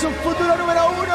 su 0.00 0.08
futuro 0.10 0.56
número 0.56 0.90
uno. 1.02 1.07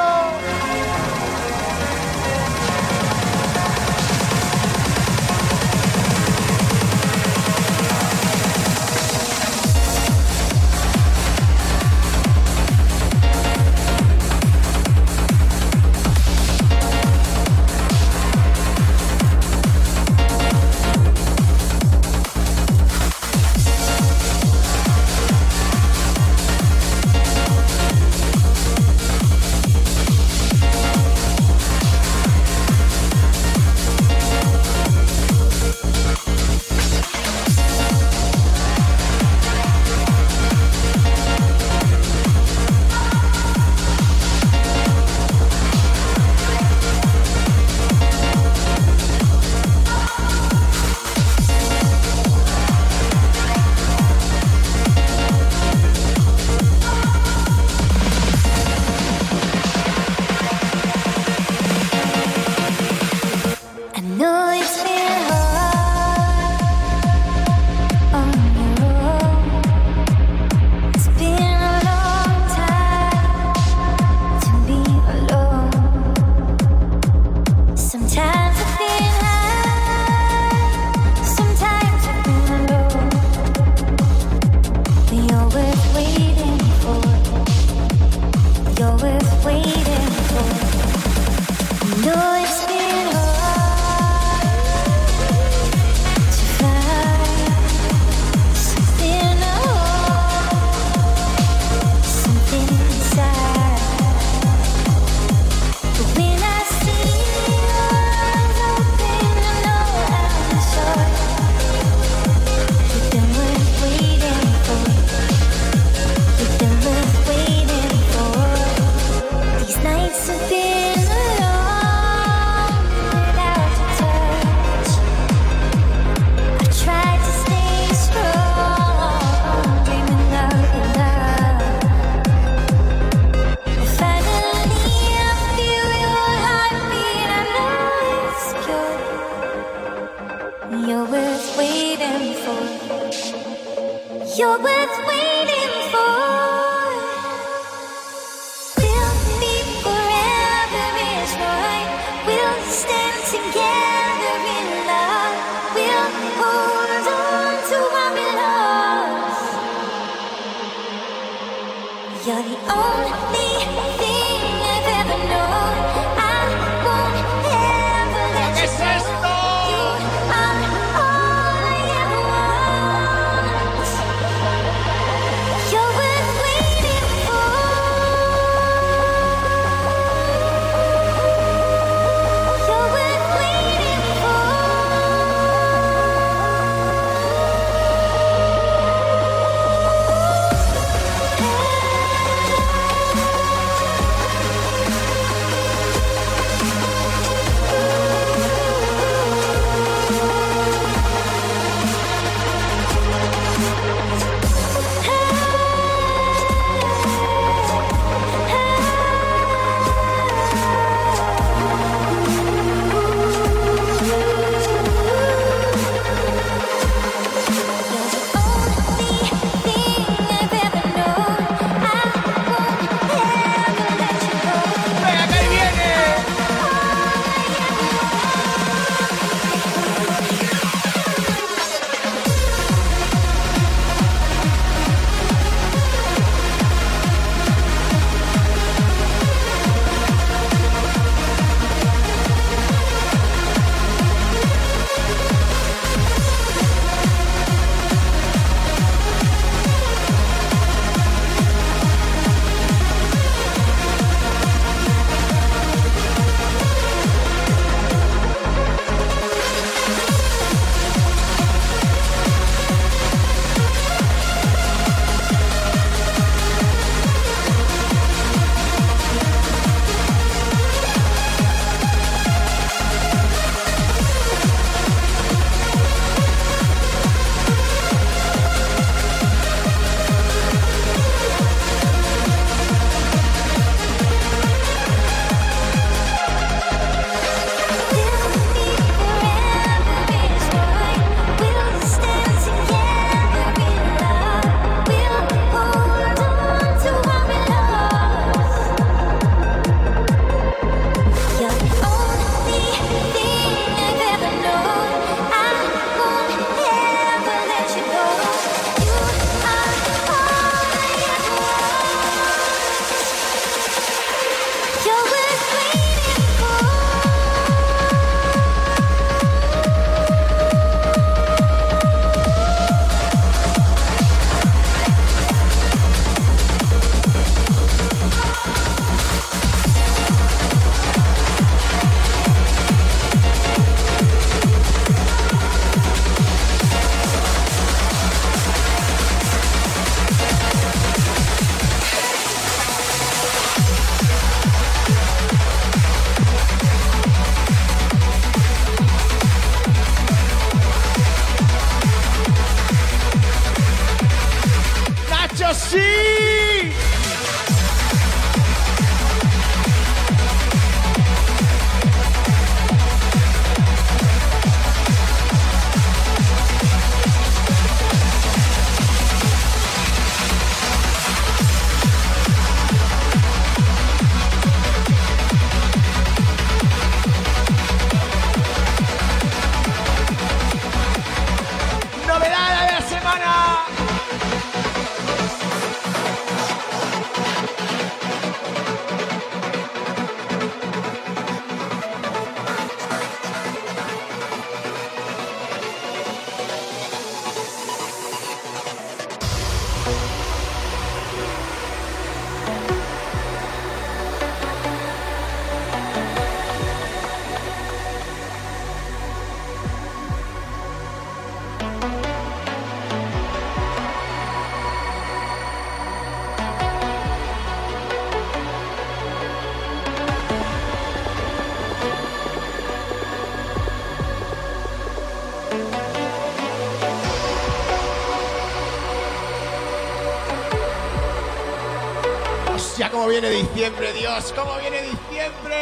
viene 433.19 433.29
diciembre, 433.29 433.93
Dios? 433.93 434.33
¿Cómo 434.35 434.55
viene 434.59 434.81
diciembre? 434.81 435.57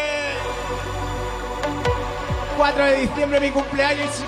4 2.56 2.86
de 2.86 2.96
diciembre 3.02 3.40
mi 3.42 3.52
cumpleaños 3.52 4.06
y 4.10 4.18
se 4.20 4.26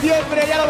septiembre, 0.00 0.44
ya 0.48 0.58
lo 0.58 0.68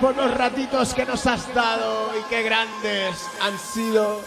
por 0.00 0.16
los 0.16 0.32
ratitos 0.34 0.94
que 0.94 1.04
nos 1.04 1.26
has 1.26 1.52
dado 1.54 2.12
y 2.18 2.22
qué 2.30 2.42
grandes 2.42 3.26
han 3.42 3.58
sido. 3.58 4.18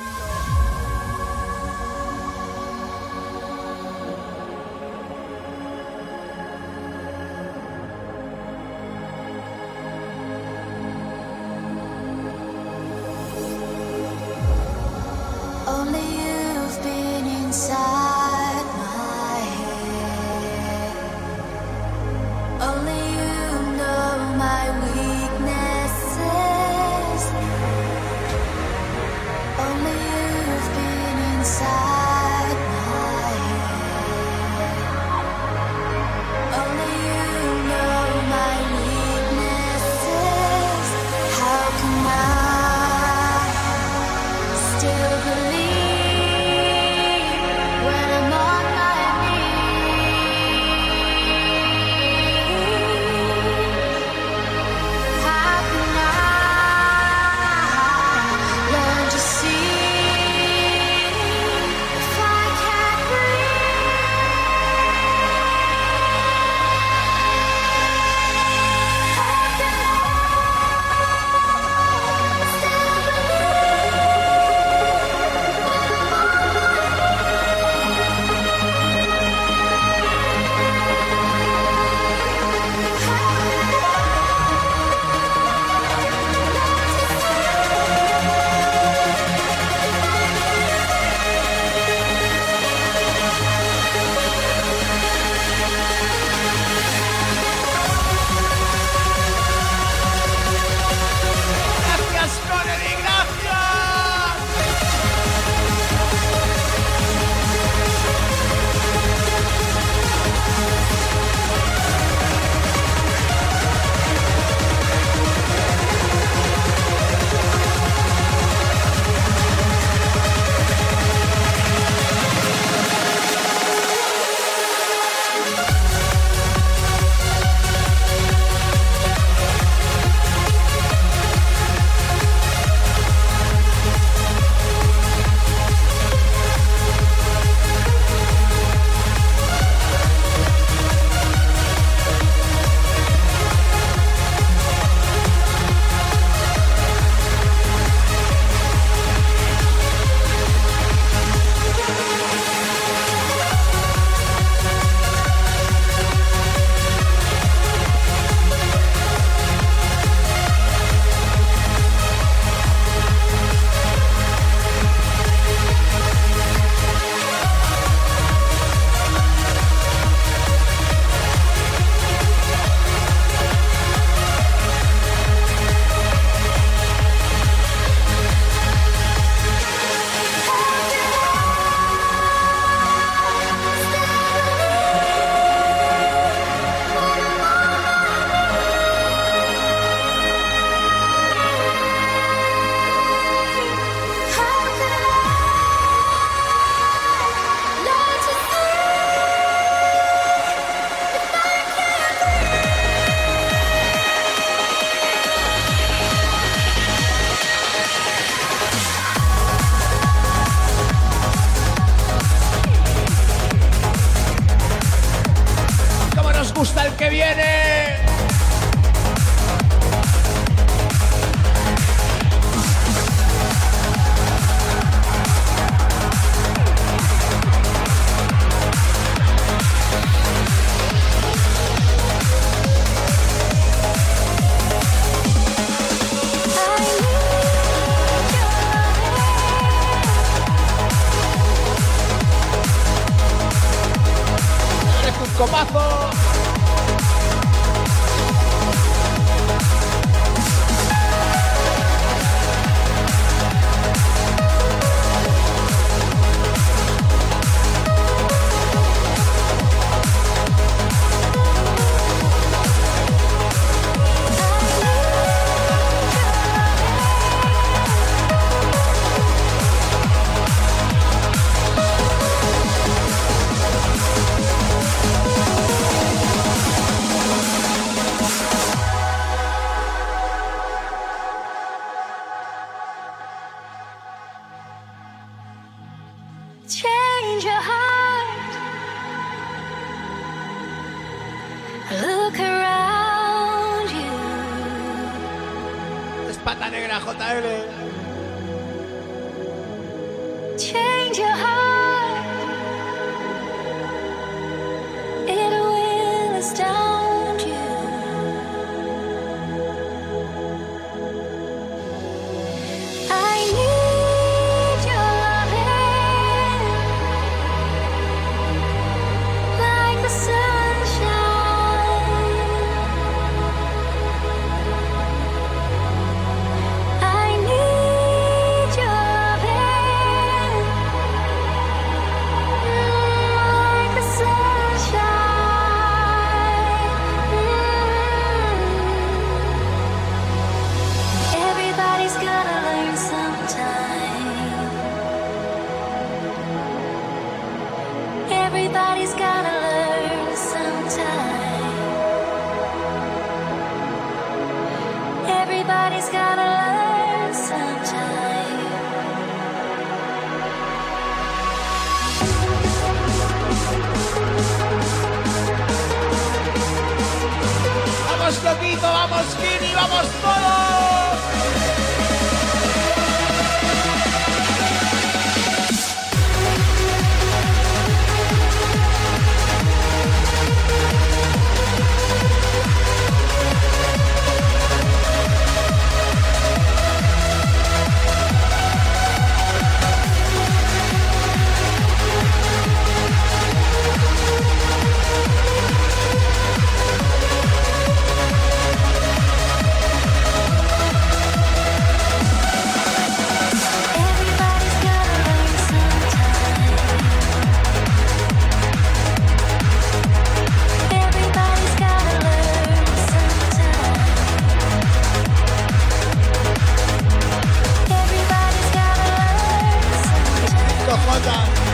Ramadan. 421.11 421.70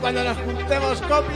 cuando 0.00 0.22
nos 0.24 0.36
juntemos 0.38 1.00
con 1.02 1.27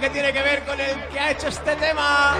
que 0.00 0.10
tiene 0.10 0.32
que 0.32 0.42
ver 0.42 0.62
con 0.64 0.80
el 0.80 1.08
que 1.12 1.20
ha 1.20 1.30
hecho 1.30 1.48
este 1.48 1.76
tema. 1.76 2.36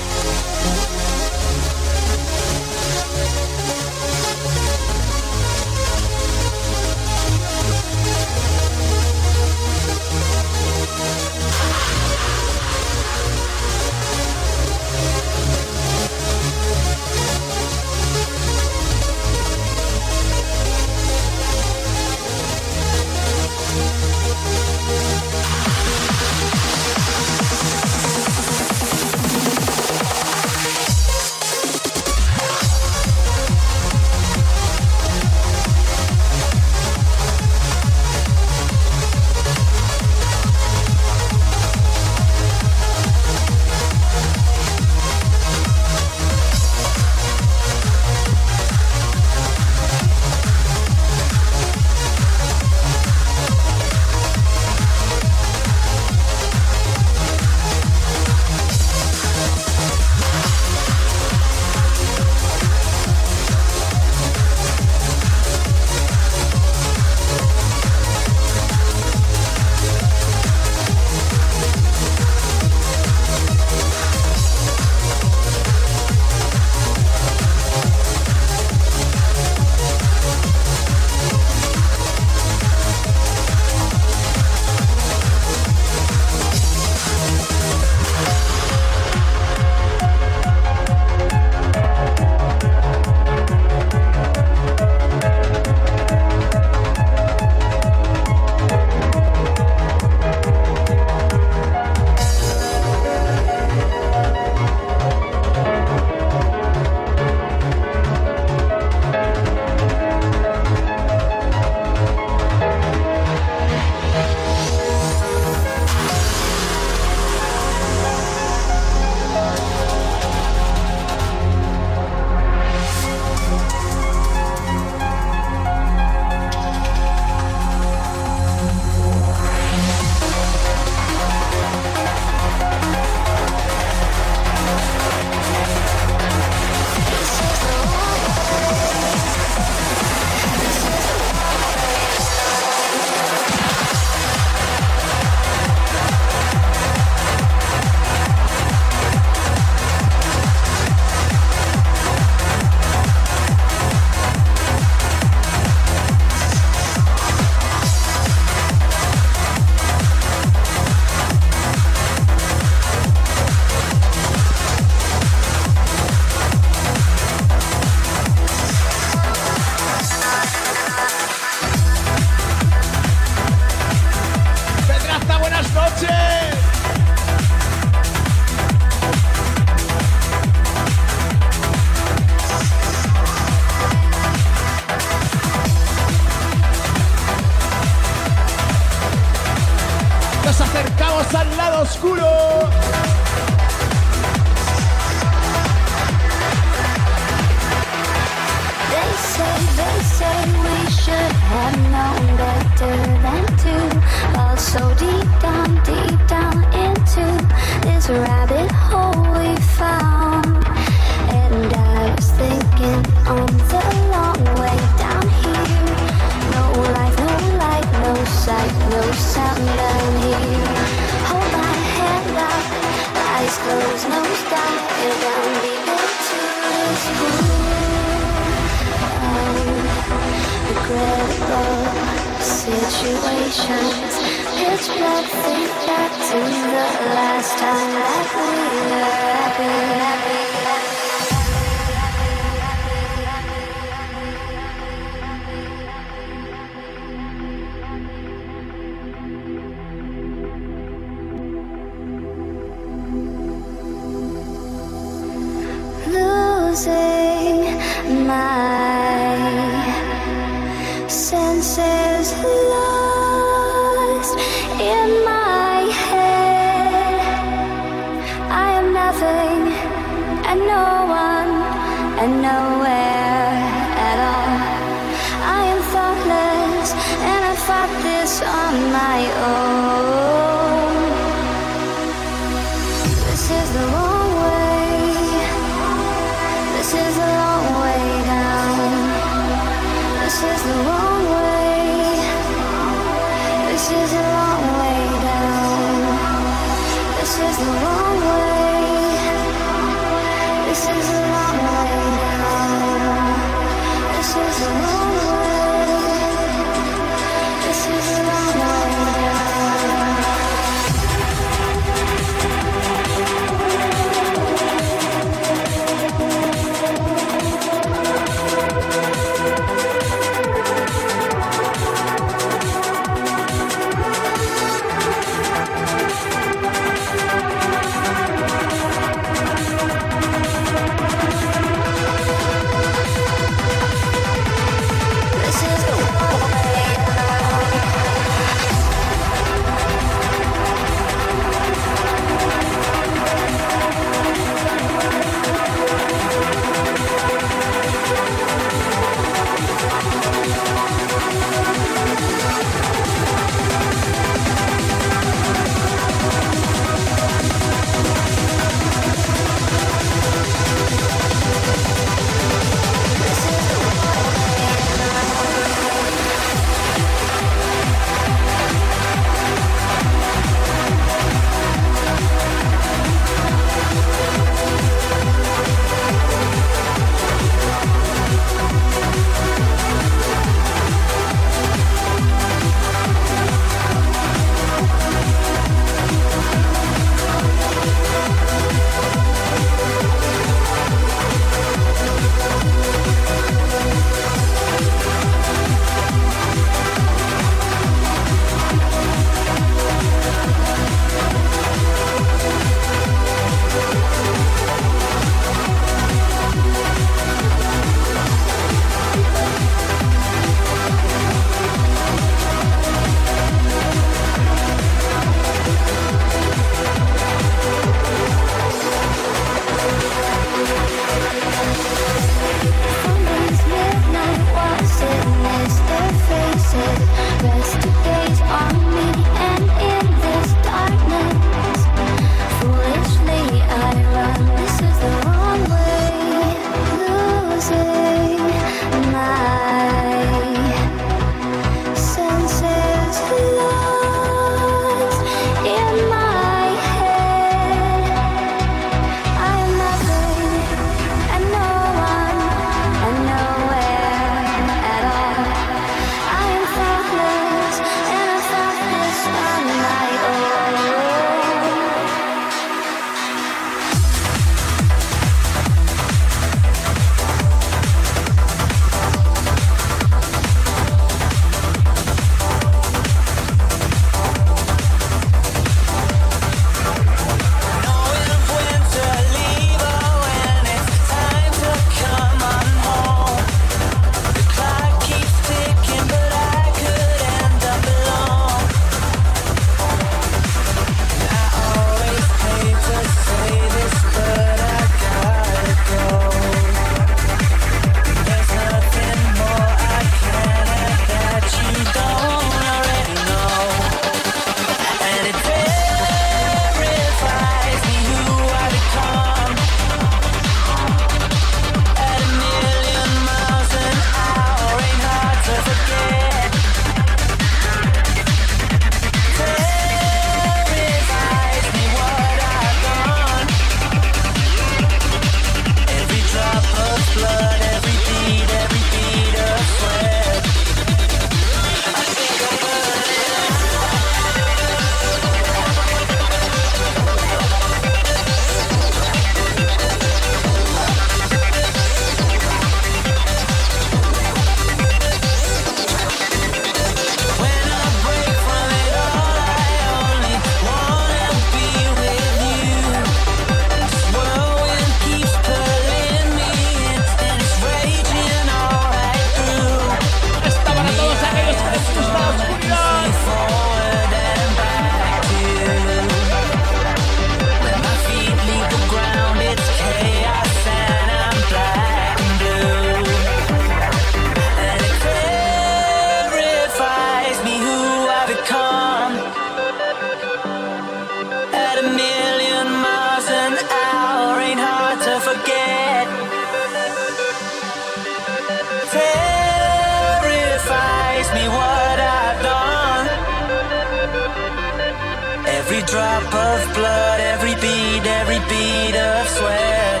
beat, 597.60 598.04
every 598.20 598.40
beat 598.50 598.96
of 598.96 599.24
sweat. 599.36 600.00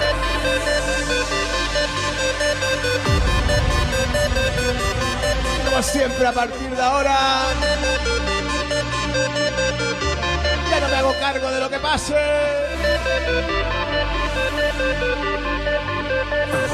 Como 5.66 5.82
siempre 5.82 6.26
a 6.26 6.32
partir 6.32 6.70
de 6.78 6.82
ahora. 6.82 7.18
Ya 10.70 10.78
no 10.82 10.88
me 10.88 10.96
hago 10.96 11.12
cargo 11.20 11.50
de 11.54 11.60
lo 11.60 11.68
que 11.70 11.78
pase. 11.78 12.20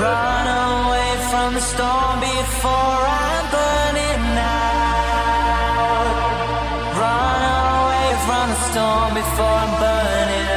Run 0.05 0.47
away 0.69 1.11
from 1.31 1.55
the 1.55 1.65
storm 1.73 2.15
before 2.21 3.01
I'm 3.25 3.45
burning 3.57 4.25
out. 4.65 6.07
Run 7.05 7.41
away 7.75 8.11
from 8.27 8.45
the 8.55 8.61
storm 8.71 9.11
before 9.15 9.57
I'm 9.65 9.75
burning 9.85 10.47
out. 10.49 10.56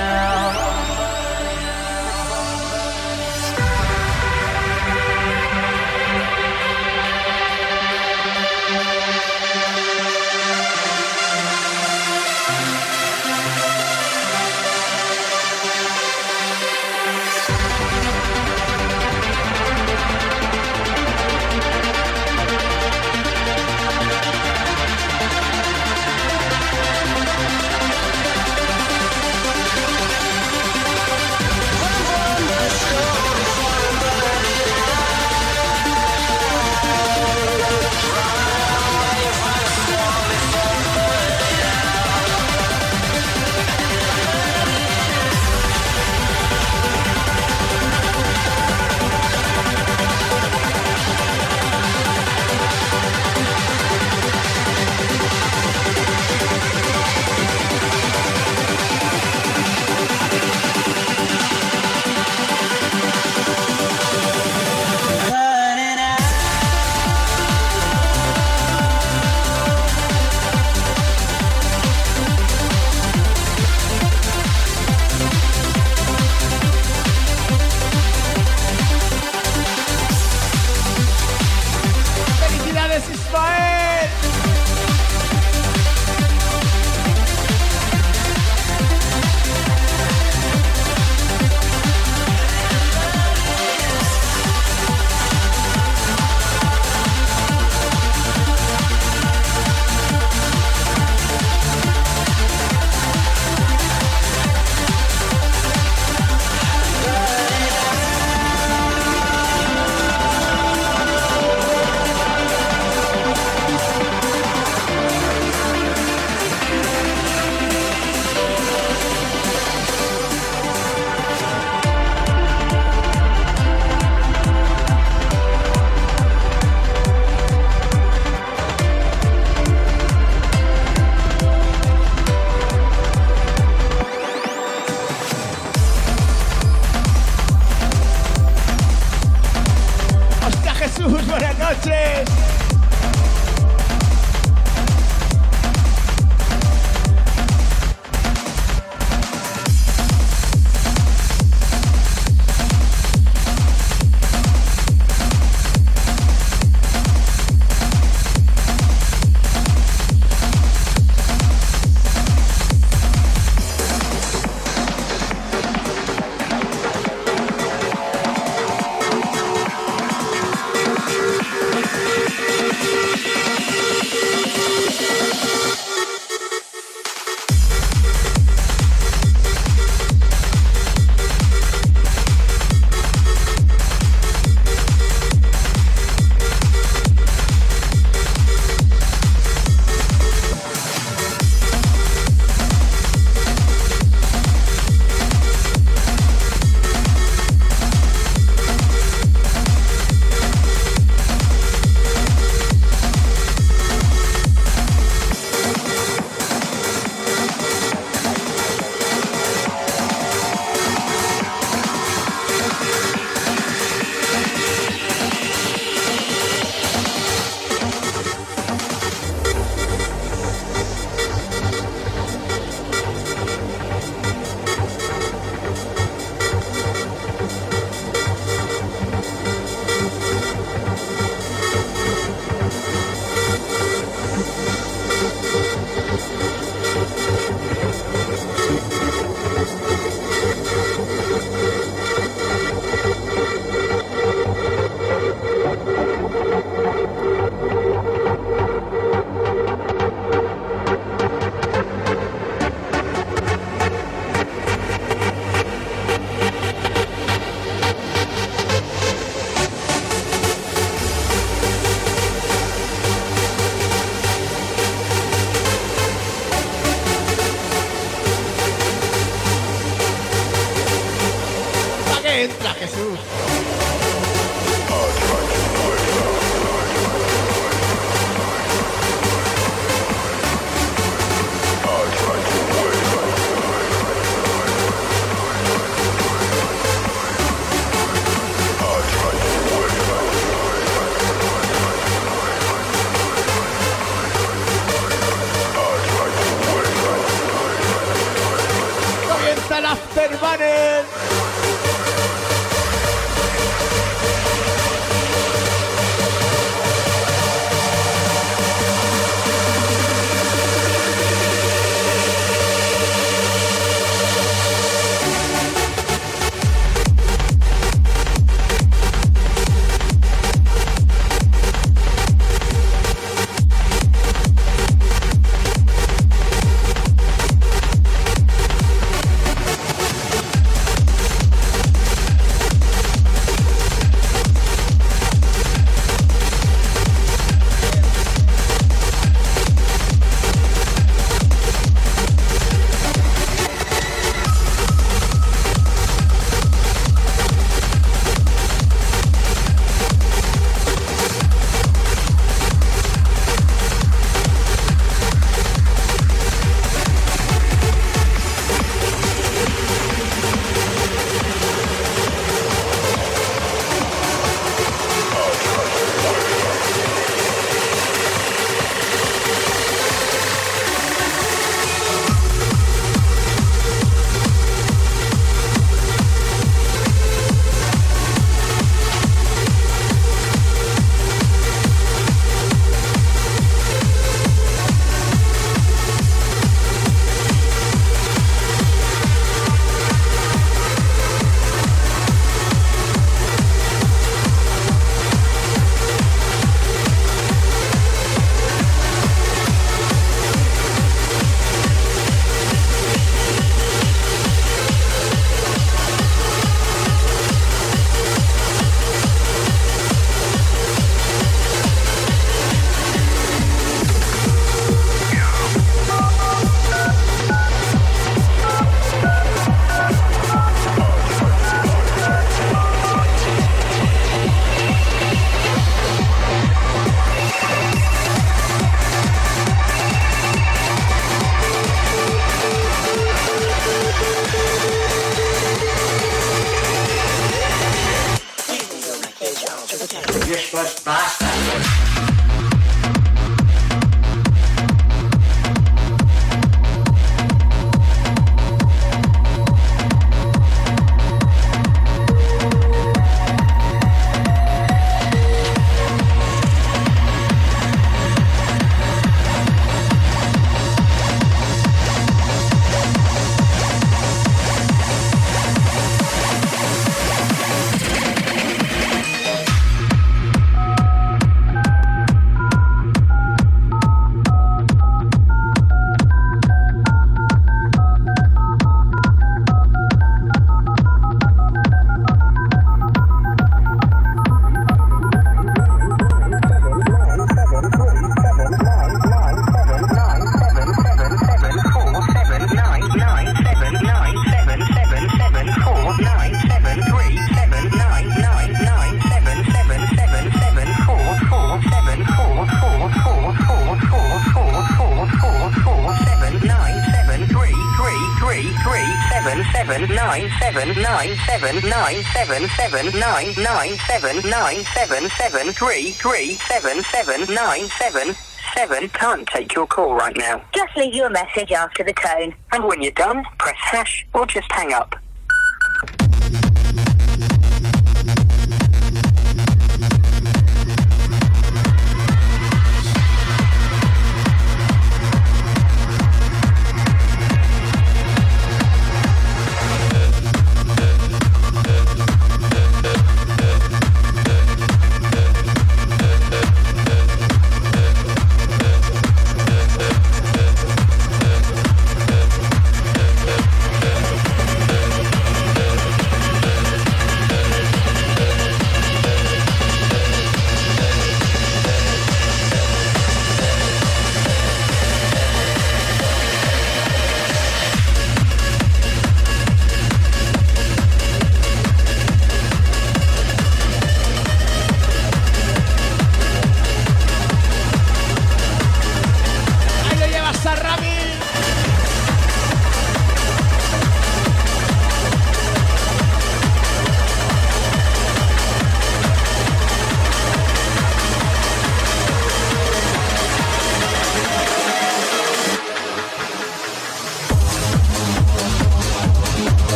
seven 511.61 511.89
nine 511.89 512.23
seven 512.33 512.69
seven 512.77 513.19
nine 513.19 513.53
nine 513.57 513.97
seven 514.07 514.37
nine 514.49 514.81
seven 514.95 515.29
seven 515.31 515.73
three 515.73 516.11
three 516.11 516.53
seven 516.69 517.03
seven 517.11 517.53
nine 517.53 517.85
seven 517.99 518.33
seven 518.73 519.09
can't 519.09 519.45
take 519.47 519.73
your 519.75 519.85
call 519.87 520.13
right 520.15 520.37
now. 520.37 520.61
Just 520.73 520.95
leave 520.95 521.13
your 521.15 521.29
message 521.29 521.71
after 521.71 522.01
the 522.05 522.13
tone. 522.13 522.53
And 522.71 522.85
when 522.85 523.01
you're 523.01 523.11
done, 523.23 523.43
press 523.57 523.75
hash 523.79 524.25
or 524.33 524.45
just 524.45 524.71
hang 524.71 524.93
up. 524.93 525.18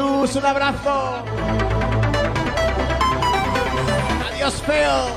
un 0.00 0.44
abrazo. 0.44 1.22
Adiós, 4.28 4.60
feo. 4.62 5.13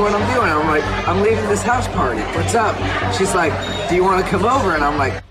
what 0.00 0.14
I'm 0.14 0.34
doing. 0.34 0.48
I'm 0.50 0.66
like, 0.66 0.84
I'm 1.06 1.22
leaving 1.22 1.44
this 1.48 1.62
house 1.62 1.88
party. 1.88 2.20
What's 2.36 2.54
up? 2.54 2.76
She's 3.14 3.34
like, 3.34 3.52
do 3.88 3.94
you 3.94 4.02
want 4.04 4.24
to 4.24 4.30
come 4.30 4.44
over? 4.44 4.74
And 4.74 4.84
I'm 4.84 4.98
like, 4.98 5.23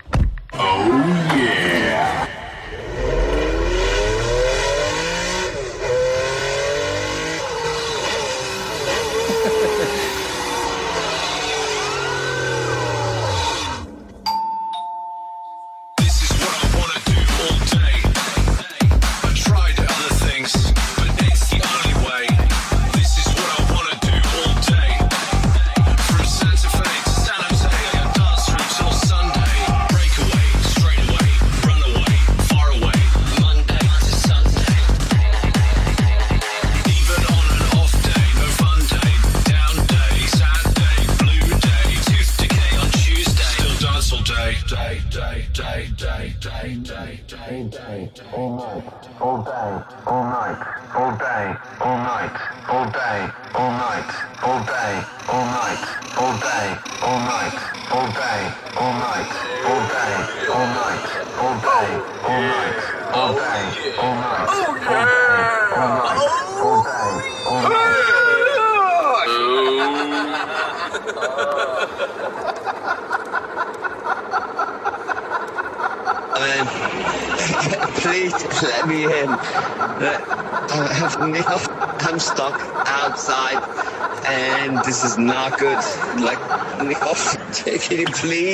Please. 88.24 88.53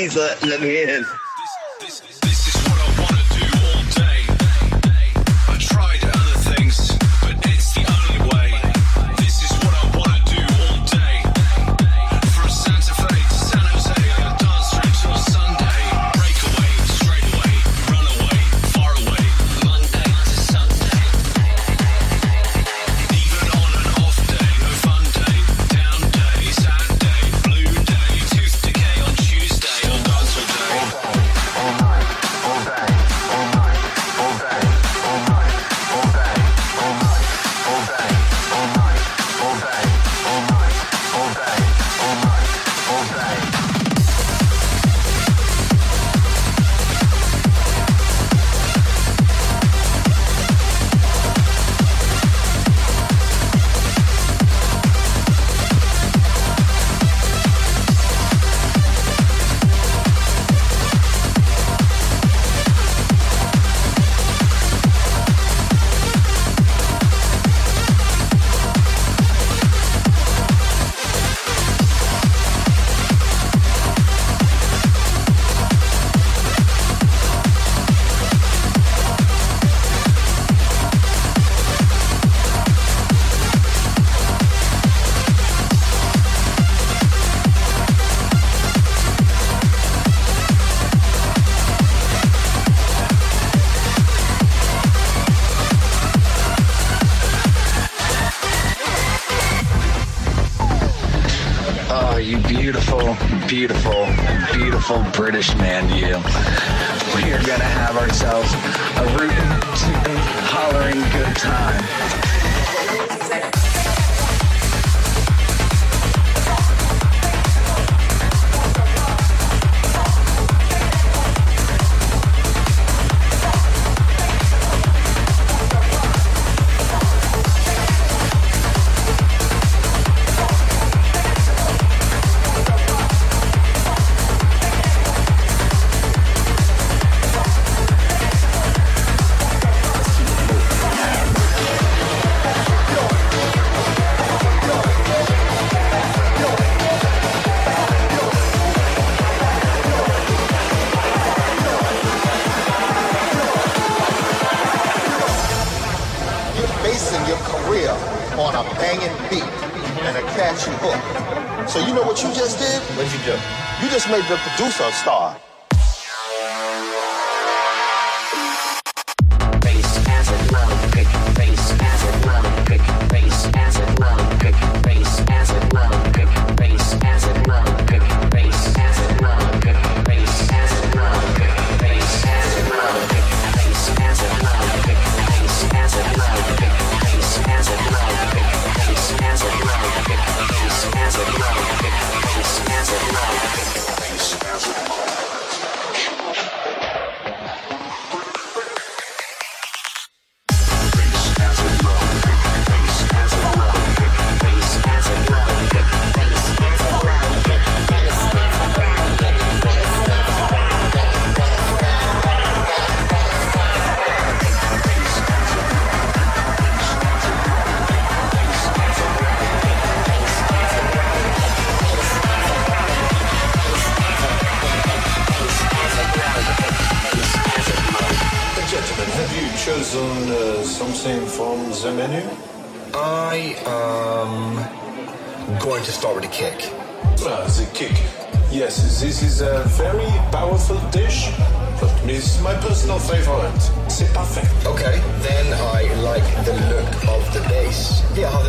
do 164.61 164.70
some 164.70 164.93
stuff. 164.93 165.19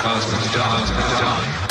cosmic 0.00 0.52
dawn. 0.52 0.86
dawn. 1.20 1.67